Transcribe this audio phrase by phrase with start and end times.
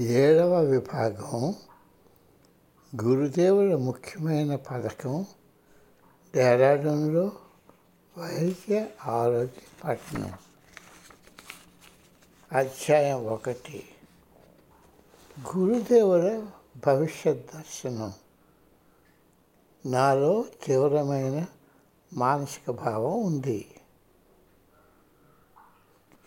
[0.00, 1.54] ఏడవ విభాగం
[3.02, 5.26] గురుదేవుల ముఖ్యమైన పథకం
[6.34, 7.32] డెహ్రాడూన్లో
[8.18, 10.32] వైద్య ఆరోగ్య పట్టణం.
[12.52, 13.84] అధ్యాయం ఒకటి.
[15.56, 16.46] గురుదేవుల
[16.86, 18.12] భవిష్యత్ దర్శనం.
[19.86, 21.46] నాలో తీవ్రమైన
[22.12, 23.66] మానసిక భావం ఉంది.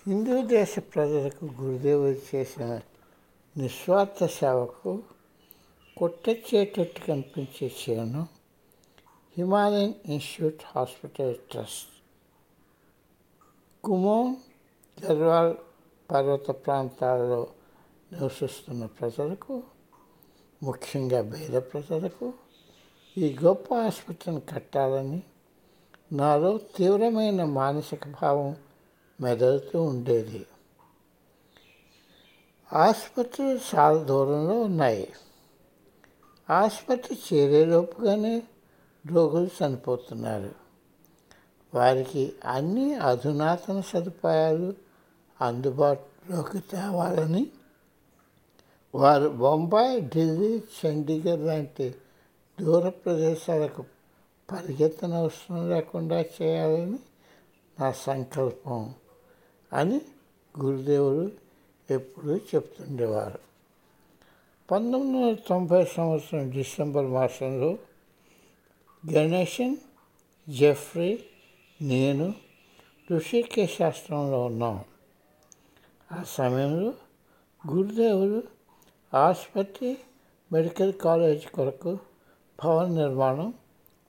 [0.07, 2.79] హిందూ దేశ ప్రజలకు గురుదేవుడు చేసిన
[3.57, 5.03] నిస్వార్థ సేవకు
[5.98, 8.27] కొట్టొచ్చేటట్టు కనిపించే సేవను
[9.38, 11.88] Himalayan institute hospital trust.
[13.84, 14.35] Kumaon
[15.05, 15.55] Garhwal
[16.12, 17.48] పర్వత ప్రాంతాలలో
[18.12, 19.63] నివసిస్తున్న ప్రజలకు
[20.63, 22.34] ముఖ్యంగా పేద ప్రజలకు
[23.17, 25.23] ఈ గొప్ప ఆసుపత్రిని కట్టాలని
[26.12, 28.55] నాలో తీవ్రమైన మానసిక భావం
[29.21, 30.45] మెదలుతూ ఉండేది.
[32.73, 35.13] ఆసుపత్రులు చాలా దూరంలో ఉన్నాయి.
[36.49, 38.43] ఆసుపత్రి చేరేలోపుగానే
[39.07, 40.55] రోగులు చనిపోతున్నారు.
[41.74, 44.74] వారికి అన్ని అధునాతన సదుపాయాలు
[45.41, 47.48] అందుబాటులోకి తేవాలని
[48.96, 51.96] వారు బొంబాయి ఢిల్లీ చండీగఢ్ లాంటి
[52.62, 53.85] దూర ప్రదేశాలకు
[54.52, 56.99] పరిగెత్తన అవసరం లేకుండా చేయాలని
[57.80, 58.93] నా సంకల్పం
[59.74, 60.02] అని
[60.60, 61.43] గురుదేవుడు
[61.91, 63.39] ఎప్పుడూ చెప్తుండేవారు.
[64.72, 67.78] పంతొమ్మిది వందల తొంభై సంవత్సరం డిసెంబర్ మాసంలో
[69.13, 69.75] గణేషన్
[70.50, 71.23] జెఫ్రీ
[71.81, 72.34] నేను
[73.12, 74.85] ఋషికే శాస్త్రంలో ఉన్నాం.
[76.12, 76.94] ఆ సమయంలో
[77.72, 78.44] గురుదేవుడు
[79.18, 79.97] ఆసుపత్రి
[80.53, 82.00] మెడికల్ కాలేజ్ కొరకు
[82.63, 83.53] భవన నిర్మాణం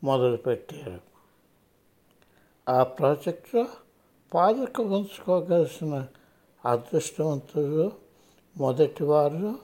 [0.04, 1.00] మొదలుపెట్టారు.
[2.68, 3.66] ఆ ప్రాజెక్టులో
[4.34, 6.06] పాదక ఉంచుకోగలిసిన
[6.66, 7.92] అదృష్టవంతులు
[8.56, 9.54] మొదటి వారిలో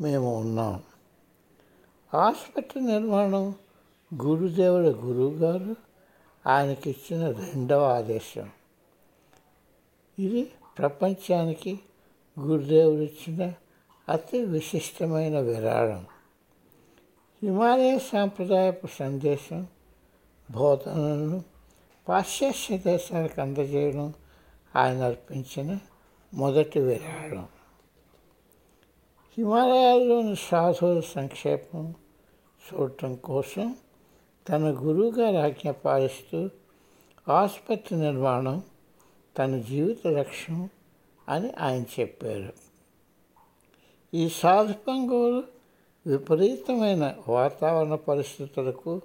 [0.00, 0.82] మేము ఉన్నాం.
[2.14, 3.54] ఆసుపత్రి నిర్మాణం
[4.22, 5.76] గురుదేవుల గురువు గారు
[6.46, 8.50] ఆయనకిచ్చిన రెండవ ఆదేశం.
[10.18, 11.80] ఇది ప్రపంచానికి
[12.40, 13.52] గురుదేవుడు ఇచ్చిన
[14.08, 16.06] అతి విశిష్టమైన విరాళం.
[17.42, 19.66] హిమాలయ సాంప్రదాయపు సందేశం
[20.50, 21.44] బోధనలను
[22.08, 24.14] పాశ్చాత్య దేశాలకు అందజేయడం
[24.76, 25.78] ఆయన అర్పించిన
[26.34, 27.48] మొదటి విరాళం.
[29.38, 31.94] హిమాలయాల్లోని సాధువుల సంక్షేపం
[32.66, 33.76] చూడటం కోసం
[34.48, 36.50] తన గురువుగారు ఆజ్ఞ పాలిస్తూ
[37.28, 38.62] ఆసుపత్రి నిర్మాణం
[39.38, 40.68] తన జీవిత లక్ష్యం
[41.28, 42.52] అని ఆయన చెప్పారు.
[44.14, 45.44] ఈ సాధు పంగులు
[46.06, 49.02] విపరీతమైన వాతావరణ పరిస్థితులకు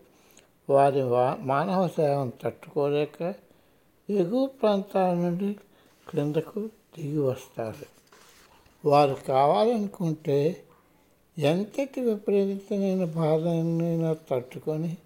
[0.69, 3.33] వారి వా మానవ సేవను తట్టుకోలేక
[4.09, 5.55] ఎగువ ప్రాంతాల నుండి
[6.09, 7.85] క్రిందకు దిగి వస్తారు.
[8.87, 10.63] వారు కావాలనుకుంటే
[11.37, 14.97] ఎంతటి విపరీతమైన బాధనైనా తట్టుకొని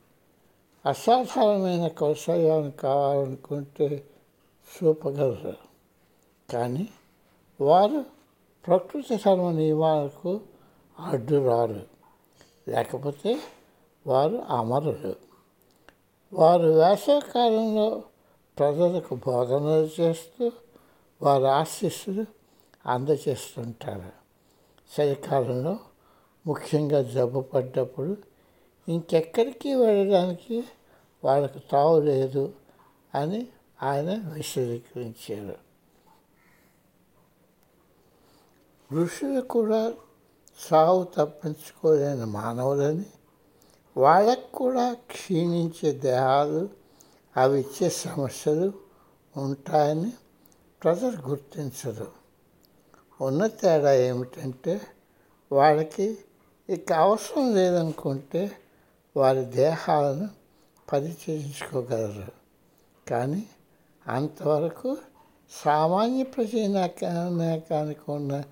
[0.85, 4.03] అసాధారణమైన కౌశల్యాన్ని కావాలనుకుంటే
[4.69, 5.53] చూపగలరు.
[6.53, 6.89] కానీ
[7.61, 8.05] వారు
[8.67, 10.39] ప్రకృతి ధర్మ నియమాలకు
[10.99, 11.81] అడ్డు రారు
[12.67, 13.39] లేకపోతే
[14.07, 15.15] వారు అమరులు.
[16.33, 18.03] వారు వేసవకాలంలో
[18.59, 20.51] ప్రజలకు బోధనలు చేస్తూ
[21.21, 22.25] వారి ఆశీస్సులు
[22.85, 24.11] అందజేస్తుంటారు.
[24.89, 25.79] చలికాలంలో
[26.47, 28.17] ముఖ్యంగా జబ్బు పడ్డప్పుడు
[28.89, 30.63] ఇంకెక్కడికి వెళ్ళడానికి
[31.23, 32.53] వాళ్ళకు తావు లేదు
[33.15, 33.47] అని
[33.83, 35.67] ఆయన విశదీకరించారు.
[38.93, 39.93] ఋషులు కూడా
[40.59, 43.05] సావు తప్పించుకోలేని మానవులని
[43.97, 46.69] వాళ్ళకు కూడా క్షీణించే దేహాలు
[47.37, 48.73] అవి ఇచ్చే సమస్యలు
[49.37, 50.13] ఉంటాయని
[50.83, 52.11] ప్రజలు గుర్తించరు.
[53.21, 54.81] ఉన్న తేడా ఏమిటంటే
[55.51, 56.17] వాళ్ళకి
[56.69, 58.51] ఇక అవసరం లేదనుకుంటే
[59.17, 60.29] వారి దేహాలను
[60.91, 62.31] పరిచయించుకోగలరు
[63.09, 63.45] కానీ
[64.07, 64.97] అంతవరకు
[65.65, 68.43] సామాన్య ప్రజానాకానికి ఉన్న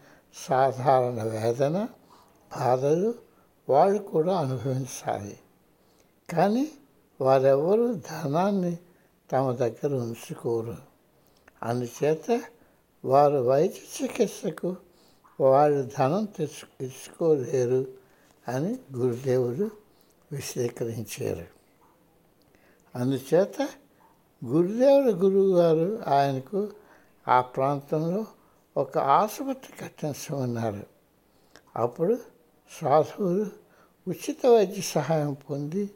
[0.50, 1.88] సాధారణ వేదన
[2.58, 3.14] బాధలు
[3.70, 5.40] వాళ్ళు కూడా అనుభవించాలి.
[6.30, 6.72] కానీ
[7.22, 8.78] వారెవరూ ధనాన్ని
[9.32, 10.95] తమ దగ్గర ఉంచుకోరు.
[11.66, 12.42] అందుచేత
[13.06, 14.76] వారు వైద్య చికిత్సకు
[15.40, 17.88] వారి ధనం తెచ్చు ఇచ్చుకోలేరు
[18.48, 19.72] అని గురుదేవుడు
[20.32, 21.46] విశీకరించారు
[22.96, 23.70] అందుచేత
[24.46, 26.70] గురుదేవుడు గురువు గారు ఆయనకు
[27.28, 28.26] ఆ ప్రాంతంలో
[28.78, 30.84] ఒక ఆసుపత్రి కట్టించమన్నారు.
[31.76, 32.20] అప్పుడు
[32.82, 33.46] సాధువులు
[34.08, 35.90] ఉచిత వైద్య సహాయం పొంది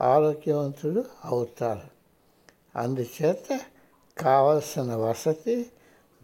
[0.00, 1.88] ఆరోగ్యవంతులు అవుతారు.
[2.78, 3.60] అందుచేత
[4.18, 5.66] కావలసిన వసతి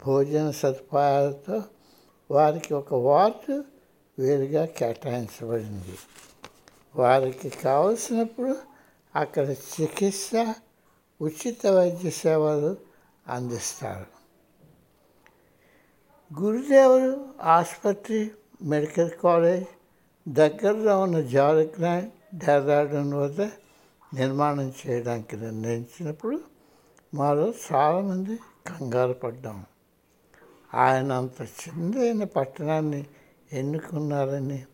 [0.05, 1.63] భోజన సదుపాయాలతో
[2.31, 3.63] వారికి ఒక వార్డు
[4.19, 5.97] వేరుగా కేటాయించబడింది.
[6.95, 8.57] వారికి కావలసినప్పుడు
[9.15, 10.53] అక్కడ చికిత్స
[11.21, 12.77] ఉచిత వైద్య సేవలు
[13.27, 14.21] అందిస్తారు.
[16.41, 19.65] గురుదేవులు ఆసుపత్రి మెడికల్ కాలేజ్
[20.27, 23.41] దగ్గరలో ఉన్న జాలగ్రాండ్ డెహ్రాడూన్ వద్ద
[24.13, 26.50] నిర్మాణం చేయడానికి నిర్ణయించినప్పుడు
[27.13, 28.35] మాలో చాలామంది
[28.67, 29.65] కంగారు పడ్డాం.
[30.73, 33.05] ఆయన అంత చిన్నదైన పట్టణాన్ని
[33.53, 34.65] ఎన్నుకున్నారని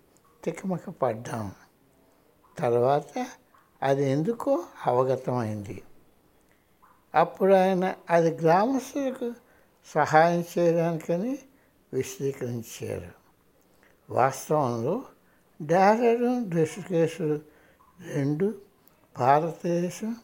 [0.44, 1.51] తికమక పడ్డాం.
[2.57, 3.28] తర్వాత
[3.84, 5.84] అది ఎందుకో అవగతమైంది.
[7.16, 9.33] అప్పుడు ఆయన అది గ్రామస్తులకు
[9.95, 11.40] సహాయం చేయడానికని
[11.94, 13.12] విశదీకరించారు.
[14.13, 15.04] వాస్తవంలో
[15.62, 17.40] డెహ్రాడూన్ ఋషికేశులు
[18.13, 18.62] రెండు
[19.19, 20.16] భారతదేశం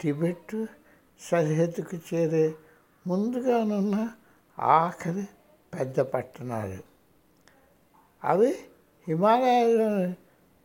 [0.00, 0.66] టిబెట్
[1.20, 2.54] సరిహద్దుకు చేరే
[3.06, 4.10] ముందుగానున్న
[4.58, 5.28] ఆఖరి
[5.74, 6.82] పెద్ద పట్టణాలు.
[8.24, 8.58] అవి
[9.08, 10.14] హిమాలయాల్లోని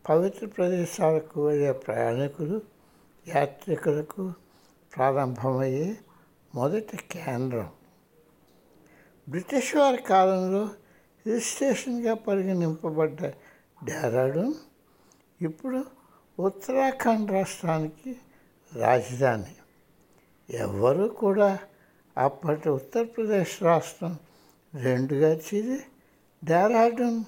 [0.08, 2.60] పవిత్ర ప్రదేశాలకు వెళ్ళే ప్రయాణికులు
[3.28, 4.32] యాత్రికులకు
[4.96, 5.96] ప్రారంభమయ్యే
[6.54, 7.70] మొదటి కేంద్రం.
[9.28, 10.64] బ్రిటిష్ వారి కాలంలో
[11.26, 13.26] హిల్ స్టేషన్గా పరిగణింపబడ్డ
[13.84, 14.54] డెహ్రాడూన్
[15.40, 15.84] ఇప్పుడు
[16.38, 18.16] ఉత్తరాఖండ్ రాష్ట్రానికి
[18.76, 19.54] రాజధాని.
[20.50, 21.58] ఎవ్వరూ కూడా
[22.16, 24.18] అప్పటి ఉత్తరప్రదేశ్ రాష్ట్రం
[24.74, 25.78] రెండుగా చీరి
[26.44, 27.24] డెహ్రాడూన్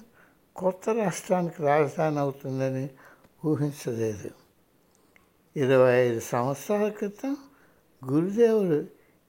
[0.55, 2.89] కొత్త రాష్ట్రానికి రాజధాని అవుతుందని
[3.45, 4.31] ఊహించలేదు.
[5.55, 7.37] ఇరవై ఐదు సంవత్సరాల క్రితం
[8.11, 8.85] గురుదేవుడు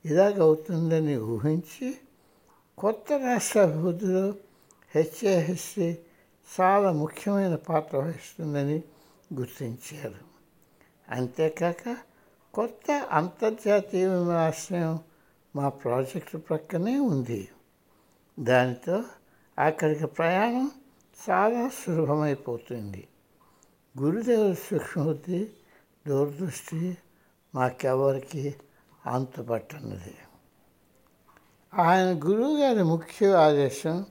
[0.09, 1.97] ఇలాగవుతుందని ఊహించి
[2.79, 4.35] కొత్త రాష్ట్ర అభివృద్ధిలో
[4.95, 5.99] హెచ్ఏహెచ్సి
[6.61, 8.83] చాలా ముఖ్యమైన పాత్ర వహిస్తుందని
[9.35, 10.35] గుర్తించారు.
[11.09, 11.97] అంతేకాక
[12.55, 14.99] కొత్త అంతర్జాతీయ విమానాశ్రయం
[15.57, 17.49] మా ప్రాజెక్టు ప్రక్కనే ఉంది.
[18.41, 19.05] దానితో
[19.59, 20.71] అక్కడికి ప్రయాణం
[21.31, 23.09] చాలా సులభమైపోతుంది.
[24.01, 25.51] గురుదేవుల సూక్ష్మబుద్ధి
[26.07, 26.97] దూరదృష్టి
[27.55, 28.55] మాకెవరికి
[29.07, 30.15] అంతుపట్టనిది.
[31.75, 34.07] ఆయన గురువు గారి ముఖ్య ఆదేశం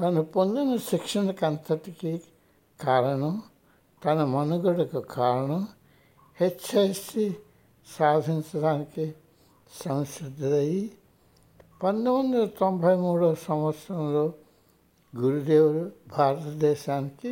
[0.00, 2.22] తను పొందిన శిక్షణకు అంతటికి
[2.80, 3.42] కారణం
[4.04, 5.68] తన మనుగడకు కారణం
[6.42, 7.24] హెచ్ఐసి
[7.86, 9.14] సాధించడానికి
[9.84, 10.82] సంసిద్ధులయ్యి
[11.82, 14.24] పంతొమ్మిది వందల తొంభై మూడో సంవత్సరంలో
[15.16, 17.30] గురుదేవులు భారతదేశానికి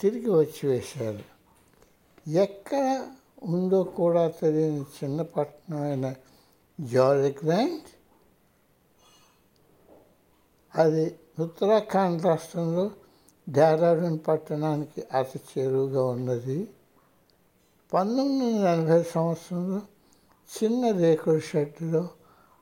[0.00, 1.24] తిరిగి వచ్చి వేశారు
[2.26, 3.06] ఎక్కడ
[3.44, 6.14] ఉందో కూడా తెలియని చిన్న పట్టణమైన
[6.80, 7.88] జాలిగ్రాండ్
[10.74, 11.04] అది
[11.40, 12.90] ఉత్తరాఖండ్ రాష్ట్రంలో
[13.48, 16.58] డేరాడూన్ పట్టణానికి అతి చేరువుగా ఉన్నది.
[17.94, 19.80] పంతొమ్మిది వందల ఎనభై సంవత్సరంలో
[20.50, 22.08] చిన్న రేకుల షెడ్లో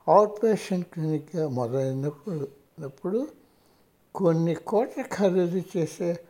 [0.09, 3.29] అవుట్ పేషెంట్ క్లినిక్గా మొదలైనప్పుడు
[4.15, 6.25] కొన్ని కోట్ల ఖరీదు చేసే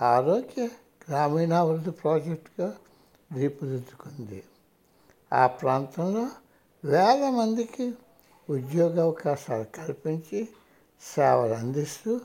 [0.00, 0.66] ఆరోగ్య
[1.04, 2.68] గ్రామీణాభివృద్ధి ప్రాజెక్టుగా
[3.32, 4.42] రూపుదిద్దుకుంది.
[5.32, 6.28] ఆ ప్రాంతంలో
[6.84, 7.94] వేల మందికి
[8.50, 10.48] ఉద్యోగ అవకాశాలు కల్పించి
[11.16, 12.20] సేవలు అందిస్తూ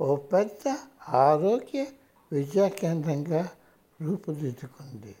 [0.00, 0.76] ఓ పెద్ద
[1.08, 1.86] ఆరోగ్య
[2.32, 3.48] విద్యా కేంద్రంగా
[4.02, 5.14] రూపుదిద్దుకుంది.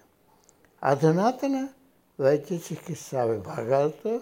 [0.84, 1.68] అధునాతన
[2.20, 4.20] వైద్య చికిత్సా విభాగాలతో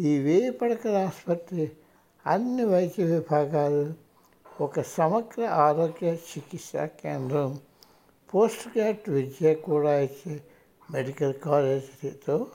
[0.00, 1.70] ఈ వేయి పడకల ఆసుపత్రి
[2.26, 3.94] అన్ని వైద్య విభాగాలు
[4.60, 7.60] ఒక సమగ్ర ఆరోగ్య చికిత్సా కేంద్రం.
[8.34, 10.42] పోస్ట్ గ్రాడ్ విద్య కూడా ఇచ్చే
[10.90, 12.46] మెడికల్ కాలేజీతో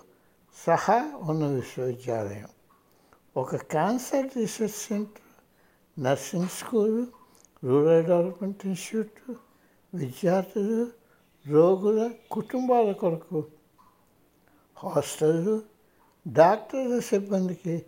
[0.67, 2.47] సహా ఉన్న విశ్వవిద్యాలయం.
[3.37, 7.05] ఒక cancer research centre nursing school
[7.63, 9.39] rural development institute
[9.93, 10.98] విద్యార్థులు
[11.47, 13.47] రోగుల కుటుంబాల కొరకు
[14.77, 15.63] హాస్టళ్ళు
[16.27, 17.85] డాక్టర్ల సిబ్బందికి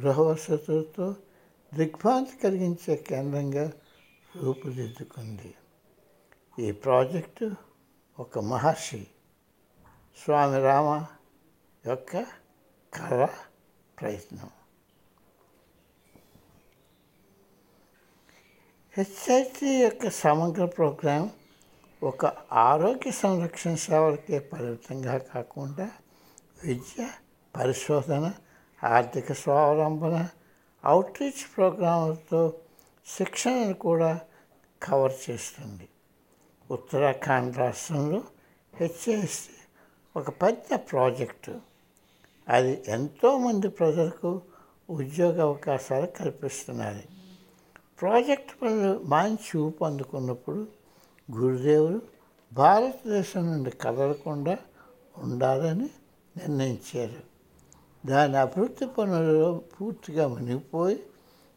[0.00, 1.16] గృహ వసతులతో
[1.74, 3.72] దిగ్భ్రాంతి కలిగించే కేంద్రంగా
[4.36, 5.54] రూపుదిద్దుకుంది.
[6.58, 7.50] ఈ ప్రాజెక్టు
[8.18, 9.06] ఒక మహర్షి
[10.24, 11.06] స్వామి రామ
[11.86, 12.26] యొక్క
[12.94, 13.28] కళ
[14.00, 14.50] ప్రయత్నం.
[18.92, 21.30] హెచ్ఐటి యొక్క సమగ్ర ప్రోగ్రాం
[22.04, 25.90] ఒక ఆరోగ్య సంరక్షణ సేవలకే పరిమితంగా కాకుండా
[26.64, 27.08] విద్య
[27.56, 28.32] పరిశోధన
[28.84, 30.28] ఆర్థిక స్వావలంబన
[30.84, 32.54] అవుట్రీచ్ ప్రోగ్రాంలతో
[33.06, 34.20] శిక్షణను కూడా
[34.82, 35.88] కవర్ చేస్తుంది.
[36.70, 38.22] ఉత్తరాఖండ్ రాష్ట్రంలో
[38.74, 39.56] హెచ్ఏఎస్సి
[40.16, 41.60] ఒక పెద్ద ప్రాజెక్టు.
[42.48, 44.42] అది ఎంతోమంది ప్రజలకు
[44.90, 47.04] ఉద్యోగ అవకాశాలు కల్పిస్తున్నది.
[48.00, 50.83] ప్రాజెక్ట్ పనులు మంచి ఊపు అందుకున్నప్పుడు
[51.30, 52.02] గురుదేవులు
[52.52, 54.58] భారతదేశం నుండి కదలకుండా
[55.18, 55.90] ఉండాలని
[56.36, 57.34] నిర్ణయించారు.
[58.06, 61.02] దాని అభివృద్ధి పనులలో పూర్తిగా మునిగిపోయి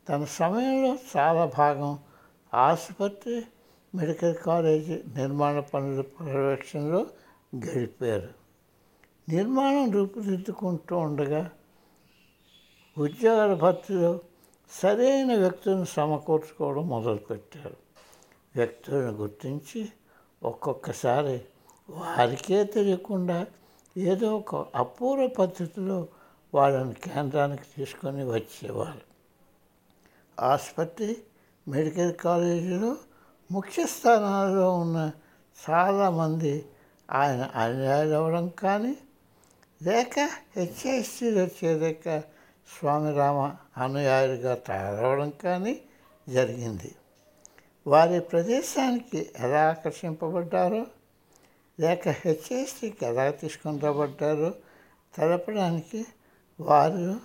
[0.10, 2.00] తన సమయంలో చాలా భాగం
[2.54, 3.46] ఆసుపత్రి
[3.96, 7.08] మెడికల్ కాలేజీ నిర్మాణ పనుల పర్యవేక్షణలో
[7.56, 8.30] గడిపారు.
[9.30, 11.52] నిర్మాణం రూపుదిద్దుకుంటూ ఉండగా
[12.98, 14.20] ఉద్యోగాల భర్తీలో
[14.72, 17.87] సరైన వ్యక్తులను సమకూర్చుకోవడం మొదలుపెట్టారు.
[18.56, 19.92] వ్యక్తులను గుర్తించి
[20.44, 21.42] ఒక్కొక్కసారి
[21.90, 23.48] వారికే తెలియకుండా
[23.98, 26.08] ఏదో ఒక అపూర్వ పద్ధతిలో
[26.54, 29.02] వాళ్ళని కేంద్రానికి తీసుకొని వచ్చేవారు.
[30.40, 31.18] ఆసుపత్రి
[31.68, 32.98] మెడికల్ కాలేజీలో
[33.52, 35.12] ముఖ్య స్థానాల్లో ఉన్న
[35.70, 36.66] చాలామంది
[37.10, 38.98] ఆయన అనుయాయులు అవ్వడం కానీ
[39.84, 40.20] లేక
[40.56, 42.20] హెచ్ఐసిలో చేరాక
[42.68, 45.82] స్వామిరామ అనుయాయులుగా తయారవడం కానీ
[46.30, 46.96] జరిగింది.
[47.88, 50.86] వారి ప్రదేశానికి ఎలా ఆకర్షింపబడ్డారో
[51.80, 54.54] లేక హెచ్ఎస్టీకి ఎలా తీసుకుని రాబడ్డారో
[55.18, 56.06] తెలపడానికి
[56.60, 57.16] వారు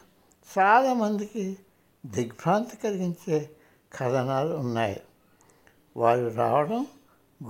[0.58, 1.58] చాలామందికి
[2.06, 3.50] దిగ్భ్రాంతి కలిగించే
[3.98, 5.00] కథనాలు ఉన్నాయి.
[5.96, 6.86] వారు రావడం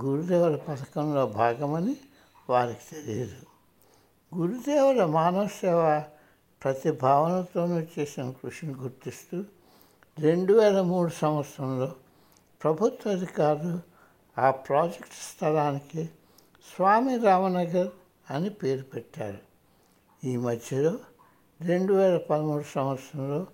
[0.03, 1.95] గురుదేవుల పథకంలో భాగమని
[2.49, 3.35] వారికి తెలియదు.
[4.35, 6.03] గురుదేవుల మానవ సేవ
[6.63, 9.43] ప్రతి భావనతోనూ చేసిన కృషిని గుర్తిస్తూ
[10.19, 11.95] రెండు వేల మూడు సంవత్సరంలో
[12.63, 13.79] ప్రభుత్వ అధికారులు
[14.37, 16.09] ఆ ప్రాజెక్ట్ స్థలానికి
[16.75, 17.87] స్వామి రామనగర్
[18.31, 19.37] అని పేరు పెట్టారు.
[20.23, 20.99] ఈ మధ్యలో
[21.61, 23.47] రెండు వేల పదమూడు సంవత్సరంలో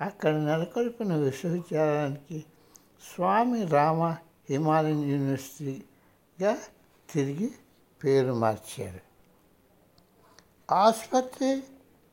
[0.00, 2.44] అక్కడ నెలకొల్పిన విశ్వవిద్యాలయానికి
[3.14, 4.16] స్వామి రామ
[4.50, 6.58] హిమాలయన్ యూనివర్సిటీగా
[7.10, 7.50] తిరిగి
[8.04, 9.00] పేరు మార్చారు.
[10.74, 11.62] ఆసుపత్రి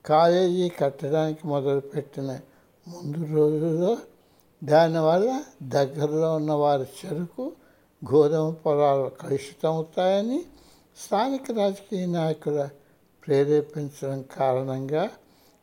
[0.06, 2.40] కాలేజీ కట్టడానికి మొదలుపెట్టిన
[2.88, 3.98] ముందు రోజుల్లో
[4.64, 7.52] దానివల్ల దగ్గరలో ఉన్న వారి చెరుకు
[8.12, 10.44] గోధుమ పొలాలు కలుషితమవుతాయని
[10.98, 12.70] స్థానిక రాజకీయ నాయకుల
[13.28, 15.10] ప్రేరేపించడం కారణంగా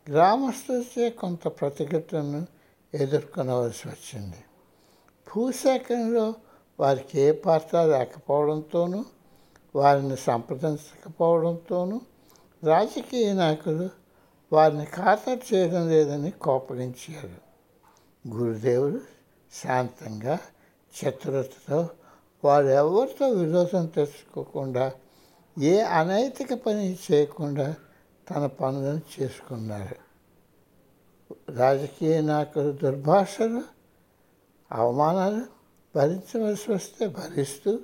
[0.09, 2.47] గ్రామస్తులచే కొంత ప్రతిఘటనను
[2.95, 4.37] ఎదుర్కొనవలసి వచ్చింది.
[5.35, 6.35] భూసేకరణలో
[6.81, 9.05] వారికి ఏ పాత్ర లేకపోవడంతోనూ
[9.77, 12.01] వారిని సంప్రదించకపోవడంతోనూ
[12.65, 13.91] రాజకీయ నాయకులు
[14.53, 17.44] వారిని ఖాతరు చేయడం లేదని కోపగించారు.
[18.29, 19.01] గురుదేవుడు
[19.65, 20.39] శాంతంగా
[20.95, 21.91] చతురతతో
[22.45, 24.93] వారు ఎవరితో విరోధం తెచ్చుకోకుండా
[25.59, 27.77] ఏ అనైతిక పని చేయకుండా
[28.31, 29.97] తన పనులను చేసుకున్నారు.
[31.53, 33.63] రాజకీయ నాయకులు దుర్భాషలు
[34.73, 35.47] అవమానాలు
[35.97, 37.79] భరించవలసి వస్తే భరిస్తూ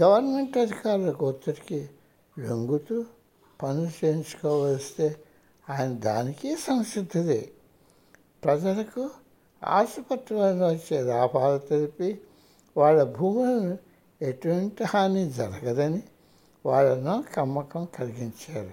[0.00, 1.90] గవర్నమెంట్ అధికారులకు ఒత్తిడికి
[2.38, 3.04] లొంగుతూ
[3.62, 5.16] పనులు చేయించుకోవలిస్తే
[5.70, 7.50] ఆయన దానికి సంసిద్ధుడే.
[8.44, 9.10] ప్రజలకు
[9.66, 12.20] ఆసుపత్రి వల్ల వచ్చే లాభాలు తెలిపి
[12.76, 13.78] వాళ్ళ భూములను
[14.22, 16.02] ఎటువంటి హాని జరగదని
[16.66, 18.70] వాళ్ళను కమ్మకం కలిగించారు.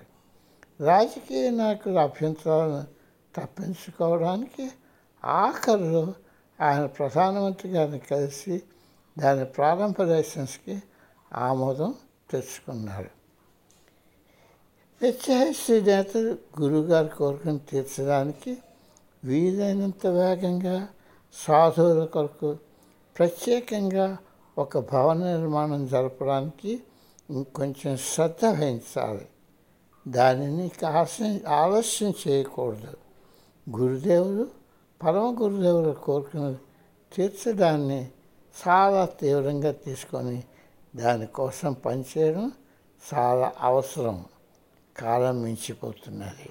[0.83, 2.87] రాజకీయ నాయకుల అభ్యంతరాలను
[3.35, 4.71] తప్పించుకోవడానికి
[5.25, 6.13] ఆఖరులో
[6.61, 8.61] ఆయన ప్రధానమంత్రి గారిని కలిసి
[9.19, 10.83] దాని ప్రారంభ లైసెన్స్కి
[11.33, 11.95] ఆమోదం
[12.29, 13.09] తెచ్చుకున్నారు.
[15.01, 18.57] హెచ్ఐసి నేతలు గురువుగారు కోరికను తీర్చడానికి
[19.25, 20.87] వీలైనంత వేగంగా
[21.33, 22.57] సాధువుల కొరకు
[23.17, 24.17] ప్రత్యేకంగా
[24.57, 26.83] ఒక భవన నిర్మాణం జరపడానికి
[27.29, 29.27] ఇంకొంచెం శ్రద్ధ వహించాలి.
[30.07, 32.97] దానిని ఆలస్యం ఆలస్యం చేయకూడదు.
[33.77, 34.47] గురుదేవులు
[35.03, 36.55] పరమ గురుదేవుల కోరికను
[37.15, 38.07] తీర్చడాన్ని
[38.67, 40.43] చాలా తీవ్రంగా తీసుకొని
[40.95, 42.51] దానికోసం పనిచేయడం
[43.13, 44.25] చాలా అవసరం.
[44.97, 46.49] కాలం మించిపోతున్నది.